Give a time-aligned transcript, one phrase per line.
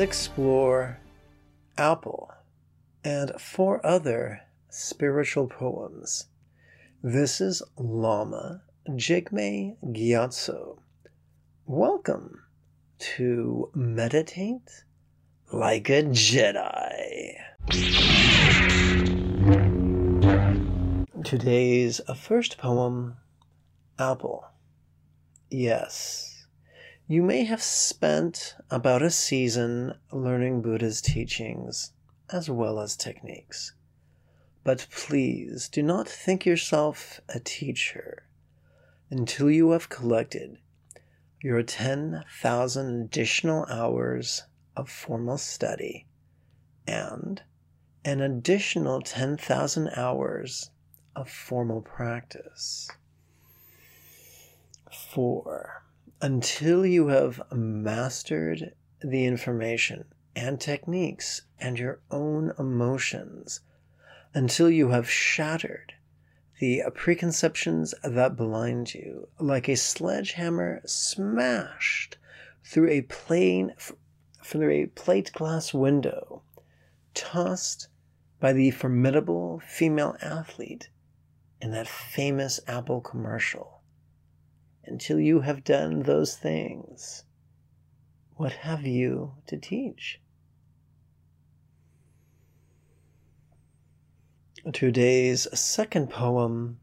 [0.00, 0.98] let's explore
[1.76, 2.32] Apple
[3.04, 6.26] and four other spiritual poems.
[7.02, 10.78] This is Lama Jigme Gyatso.
[11.66, 12.44] Welcome
[13.14, 14.84] to Meditate
[15.52, 17.34] Like a Jedi.
[21.24, 23.18] Today's first poem
[23.98, 24.46] Apple.
[25.50, 26.29] Yes,
[27.10, 31.90] you may have spent about a season learning Buddha's teachings
[32.32, 33.72] as well as techniques.
[34.62, 38.28] But please do not think yourself a teacher
[39.10, 40.58] until you have collected
[41.42, 44.44] your 10,000 additional hours
[44.76, 46.06] of formal study
[46.86, 47.42] and
[48.04, 50.70] an additional 10,000 hours
[51.16, 52.88] of formal practice.
[54.92, 55.82] Four,
[56.22, 60.04] until you have mastered the information
[60.36, 63.60] and techniques and your own emotions,
[64.34, 65.94] until you have shattered
[66.60, 72.18] the preconceptions that blind you, like a sledgehammer smashed
[72.62, 73.74] through a plane
[74.44, 76.42] through a plate glass window,
[77.14, 77.88] tossed
[78.40, 80.90] by the formidable female athlete
[81.60, 83.79] in that famous Apple commercial.
[84.84, 87.24] Until you have done those things,
[88.36, 90.20] what have you to teach?
[94.72, 96.80] Today's second poem,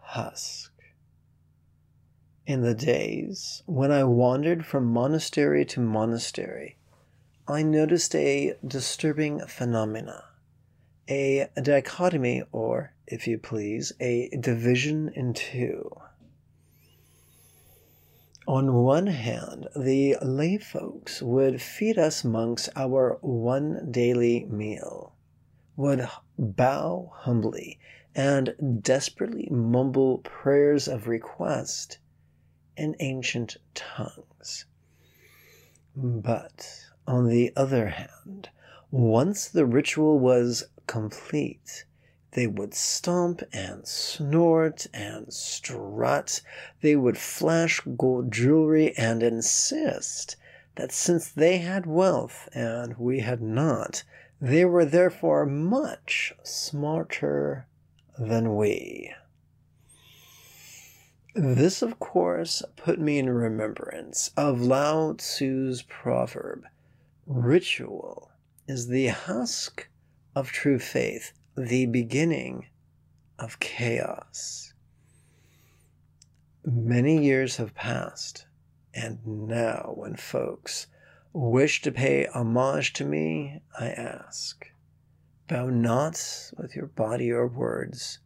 [0.00, 0.72] Husk.
[2.46, 6.76] In the days when I wandered from monastery to monastery,
[7.46, 10.24] I noticed a disturbing phenomena,
[11.08, 15.90] a dichotomy, or, if you please, a division in two.
[18.50, 25.14] On one hand, the lay folks would feed us monks our one daily meal,
[25.76, 27.78] would bow humbly
[28.12, 31.98] and desperately mumble prayers of request
[32.76, 34.66] in ancient tongues.
[35.94, 38.48] But on the other hand,
[38.90, 41.84] once the ritual was complete,
[42.32, 46.40] they would stomp and snort and strut.
[46.80, 50.36] They would flash gold jewelry and insist
[50.76, 54.04] that since they had wealth and we had not,
[54.40, 57.66] they were therefore much smarter
[58.18, 59.12] than we.
[61.34, 66.64] This, of course, put me in remembrance of Lao Tzu's proverb
[67.26, 68.30] Ritual
[68.66, 69.88] is the husk
[70.34, 71.32] of true faith,
[71.66, 72.66] the beginning
[73.38, 74.72] of chaos.
[76.64, 78.46] Many years have passed,
[78.94, 80.86] and now, when folks
[81.32, 84.66] wish to pay homage to me, I ask,
[85.48, 88.18] bow not with your body or words,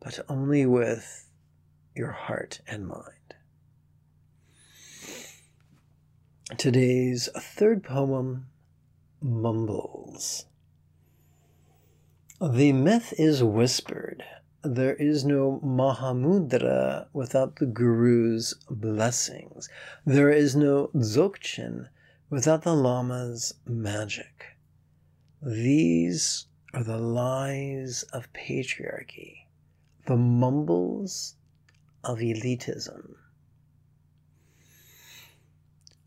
[0.00, 1.28] but only with
[1.94, 3.34] your heart and mind.
[6.56, 8.46] Today's third poem,
[9.20, 10.46] Mumbles.
[12.52, 14.22] The myth is whispered.
[14.62, 19.70] There is no Mahamudra without the Guru's blessings.
[20.04, 21.88] There is no Dzogchen
[22.28, 24.58] without the Lama's magic.
[25.40, 26.44] These
[26.74, 29.46] are the lies of patriarchy,
[30.04, 31.36] the mumbles
[32.02, 33.14] of elitism.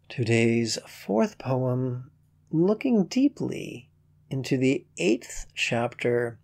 [0.07, 2.11] Today's fourth poem,
[2.51, 3.89] looking deeply
[4.29, 6.37] into the eighth chapter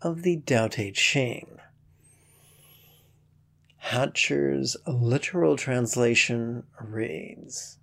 [0.00, 1.58] of the Tao Te Ching.
[3.76, 7.78] Hatcher's literal translation reads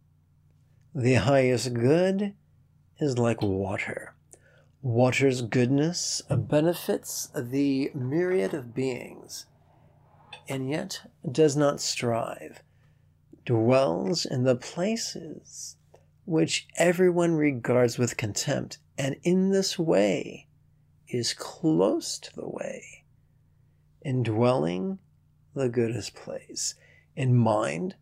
[0.94, 2.34] The highest good
[3.00, 4.14] is like water.
[4.82, 9.46] Water's goodness benefits the myriad of beings,
[10.48, 12.64] and yet does not strive
[13.50, 15.76] dwells in the places
[16.30, 20.46] which everyone regards with contempt, and in this way
[21.08, 23.04] is close to the way.
[24.04, 25.00] In dwelling,
[25.56, 26.76] the good is place.
[27.16, 27.96] In mind,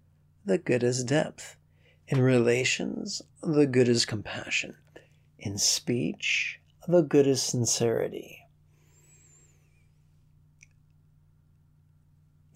[0.46, 1.56] the good is depth.
[2.10, 4.76] In relations, the good is compassion.
[5.40, 8.46] In speech, the good is sincerity.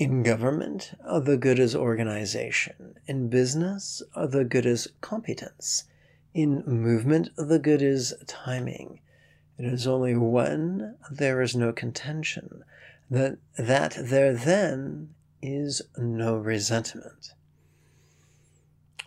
[0.01, 2.95] In government, the good is organization.
[3.05, 5.83] In business, the good is competence.
[6.33, 9.01] In movement, the good is timing.
[9.59, 12.63] It is only when there is no contention
[13.11, 17.35] that, that there then is no resentment.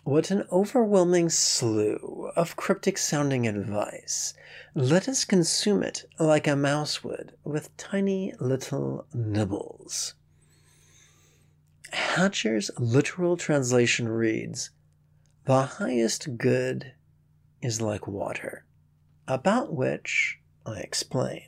[0.05, 4.33] What an overwhelming slew of cryptic sounding advice.
[4.73, 10.13] Let us consume it like a mouse would, with tiny little nibbles.
[11.91, 14.71] Hatcher's literal translation reads
[15.45, 16.93] The highest good
[17.61, 18.65] is like water,
[19.27, 21.47] about which I explain.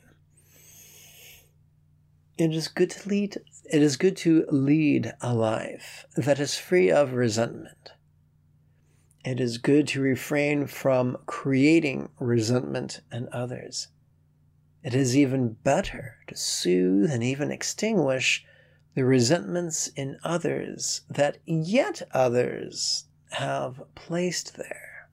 [2.36, 3.36] It is good to lead
[3.70, 7.92] it is good to lead a life that is free of resentment.
[9.24, 13.88] It is good to refrain from creating resentment in others.
[14.82, 18.46] It is even better to soothe and even extinguish
[18.94, 25.08] the resentments in others that yet others have placed there.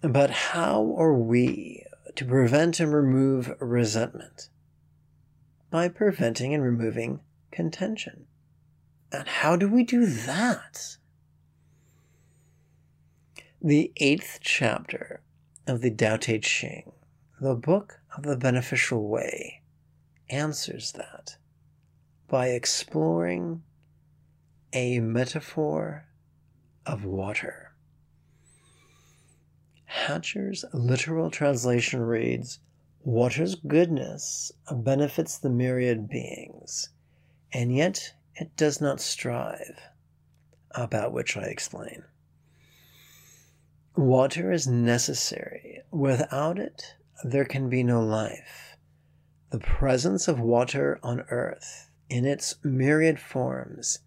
[0.00, 4.48] But how are we to prevent and remove resentment?
[5.70, 7.20] By preventing and removing
[7.50, 8.26] contention.
[9.10, 10.96] And how do we do that?
[13.60, 15.22] The eighth chapter
[15.66, 16.92] of the Tao Te Ching,
[17.40, 19.62] the book of the beneficial way,
[20.28, 21.36] answers that
[22.28, 23.62] by exploring
[24.72, 26.06] a metaphor
[26.84, 27.72] of water.
[29.84, 32.58] Hatcher's literal translation reads
[33.00, 36.88] Water's goodness benefits the myriad beings,
[37.52, 39.80] and yet it does not strive,
[40.72, 42.02] about which I explain.
[43.96, 45.82] Water is necessary.
[45.90, 48.76] Without it, there can be no life.
[49.50, 54.00] The presence of water on earth in its myriad forms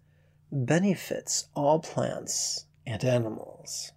[0.50, 3.92] benefits all plants and animals.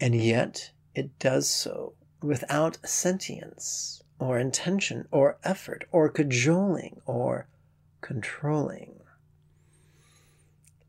[0.00, 7.48] And yet it does so without sentience or intention or effort or cajoling or
[8.00, 8.94] controlling.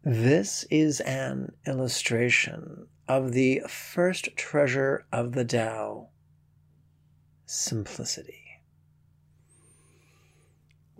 [0.04, 6.10] This is an illustration of the first treasure of the Tao
[7.46, 8.45] simplicity.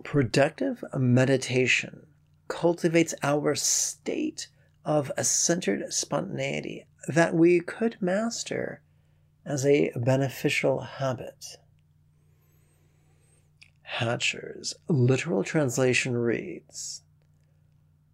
[0.06, 2.06] Productive meditation
[2.46, 4.46] cultivates our state
[4.84, 8.82] of a centered spontaneity that we could master
[9.44, 11.56] as a beneficial habit.
[13.82, 17.02] Hatcher's literal translation reads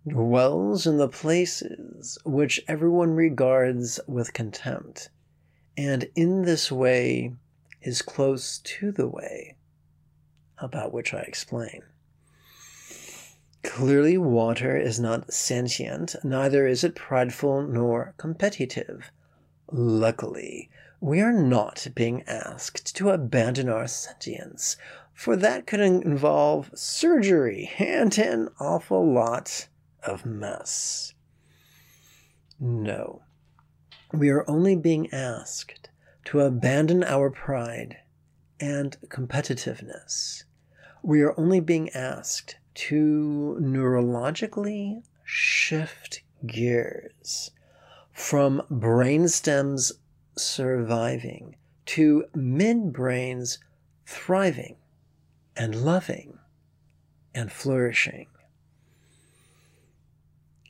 [0.09, 5.11] Dwells in the places which everyone regards with contempt,
[5.77, 7.35] and in this way
[7.83, 9.57] is close to the way
[10.63, 11.83] about which I explain.
[13.63, 19.13] Clearly, water is not sentient, neither is it prideful nor competitive.
[19.71, 20.71] Luckily,
[21.01, 24.77] we are not being asked to abandon our sentience,
[25.13, 29.69] for that could involve surgery and an awful lot
[30.03, 31.15] of mess.
[32.59, 33.23] No,
[34.13, 35.91] we are only being asked
[36.27, 37.99] to abandon our pride
[38.61, 40.45] and competitiveness
[41.03, 47.51] we are only being asked to neurologically shift gears
[48.13, 49.93] from brainstems
[50.37, 53.59] surviving to midbrains
[54.07, 54.77] thriving
[55.57, 56.39] and loving
[57.35, 58.29] and flourishing.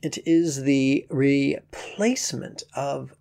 [0.01, 3.13] It is the replacement of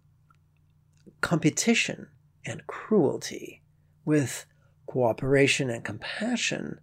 [1.20, 2.08] competition
[2.44, 3.62] and cruelty
[4.04, 4.46] with
[4.86, 6.80] cooperation and compassion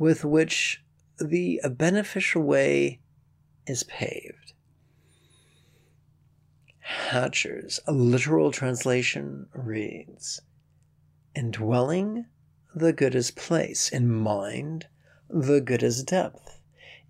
[0.00, 0.82] with which
[1.18, 2.98] the beneficial way
[3.66, 4.54] is paved.
[6.78, 10.40] Hatcher's literal translation reads
[11.34, 12.24] In dwelling,
[12.74, 13.90] the good is place.
[13.90, 14.86] In mind,
[15.28, 16.58] the good is depth.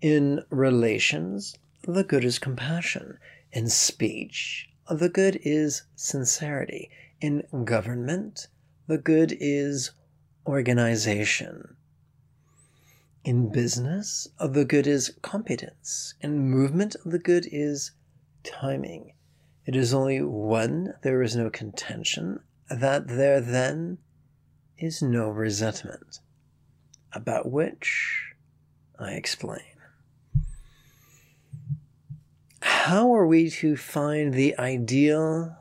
[0.01, 3.17] In relations, the good is compassion.
[3.53, 6.89] In speech, the good is sincerity.
[7.21, 8.47] In government,
[8.87, 9.91] the good is
[10.45, 11.77] organization.
[13.23, 16.15] In business, the good is competence.
[16.21, 17.91] In movement, the good is
[18.43, 19.13] timing.
[19.65, 23.99] It is only when there is no contention that there then
[24.79, 26.19] is no resentment,
[27.13, 28.33] about which
[28.97, 29.61] I explain.
[32.61, 35.55] How are we to find the ideal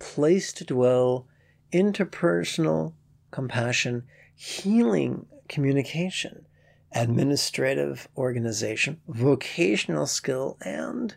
[0.00, 1.28] place to dwell
[1.72, 2.94] interpersonal
[3.30, 4.02] compassion,
[4.34, 6.46] healing communication?
[6.92, 11.14] Administrative organization, vocational skill, and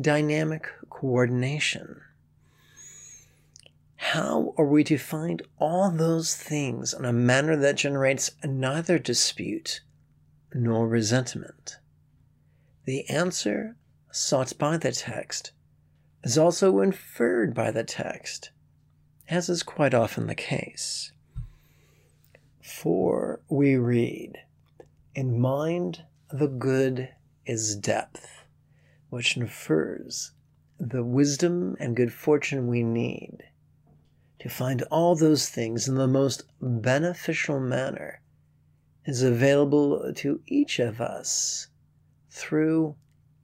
[0.00, 2.00] dynamic coordination.
[3.96, 9.82] How are we to find all those things in a manner that generates neither dispute
[10.54, 11.76] nor resentment?
[12.86, 13.76] The answer
[14.10, 15.52] sought by the text
[16.24, 18.50] is also inferred by the text,
[19.28, 21.12] as is quite often the case.
[22.62, 24.38] For we read,
[25.14, 27.08] In mind the good
[27.44, 28.44] is depth,
[29.08, 30.32] which infers
[30.78, 33.38] the wisdom and good fortune we need
[34.38, 38.22] to find all those things in the most beneficial manner
[39.04, 41.66] is available to each of us
[42.30, 42.94] through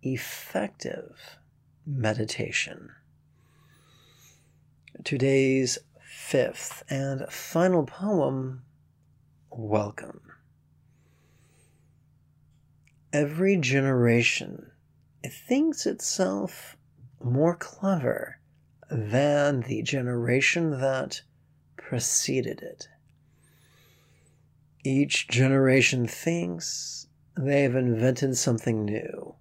[0.03, 1.39] effective
[1.85, 2.91] meditation.
[5.03, 8.63] Today's fifth and final poem,
[9.51, 10.26] Welcome.
[13.17, 14.73] Every generation
[15.25, 16.77] thinks itself
[17.19, 18.41] more clever
[18.91, 21.23] than the generation that
[21.79, 22.89] preceded it.
[24.85, 29.37] Each generation thinks they've invented something new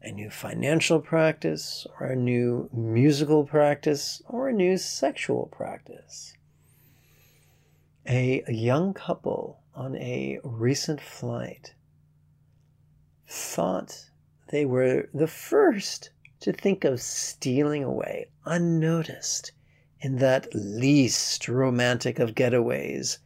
[0.00, 6.34] a new financial practice, or a new musical practice, or a new sexual practice.
[8.06, 11.74] A young couple on a recent flight
[13.34, 14.10] thought
[14.50, 19.52] they were the first to think of stealing away unnoticed
[20.00, 23.18] in that least romantic of getaways,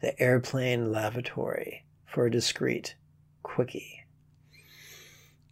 [0.00, 2.96] the airplane lavatory for a discreet
[3.44, 4.04] quickie.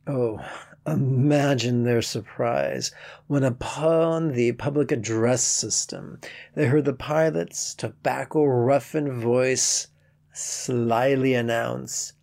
[0.04, 0.44] Oh,
[0.84, 2.90] imagine their surprise
[3.28, 6.18] when upon the public address system
[6.54, 9.86] they heard the pilot's tobacco roughened voice
[10.32, 12.14] slyly announce,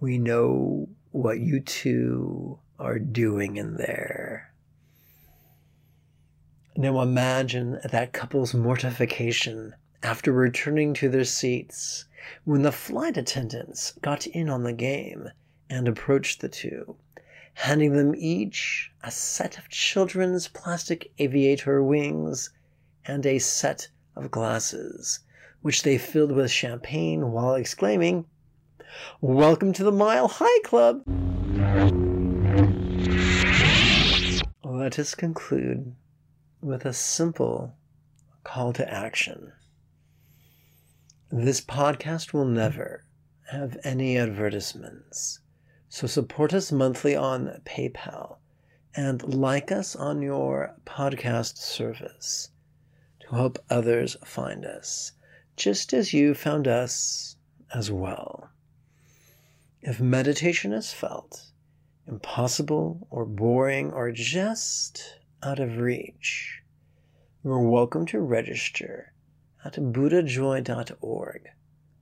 [0.00, 4.52] We know what you two are doing in there.
[6.76, 12.04] Now imagine that couple's mortification after returning to their seats
[12.44, 15.28] when the flight attendants got in on the game
[15.68, 16.96] and approached the two,
[17.54, 22.50] handing them each a set of children's plastic aviator wings
[23.04, 25.18] and a set of glasses,
[25.62, 28.24] which they filled with champagne while exclaiming,
[29.20, 31.02] Welcome to the Mile High Club!
[34.64, 35.94] Let us conclude
[36.60, 37.74] with a simple
[38.44, 39.52] call to action.
[41.30, 43.04] This podcast will never
[43.50, 45.40] have any advertisements,
[45.88, 48.38] so support us monthly on PayPal
[48.94, 52.50] and like us on your podcast service
[53.20, 55.12] to help others find us,
[55.56, 57.36] just as you found us
[57.74, 58.50] as well.
[59.80, 61.52] If meditation is felt,
[62.08, 66.62] impossible or boring or just out of reach,
[67.44, 69.12] you're welcome to register
[69.64, 71.48] at buddhajoy.org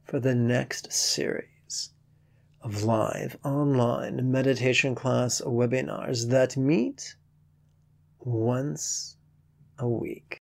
[0.04, 1.90] for the next series
[2.62, 7.14] of live online meditation class webinars that meet
[8.20, 9.18] once
[9.78, 10.40] a week.